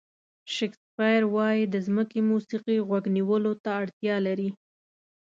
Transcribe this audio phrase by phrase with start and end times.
[0.55, 4.49] شکسپیر وایي د ځمکې موسیقي غوږ نیولو ته اړتیا لري.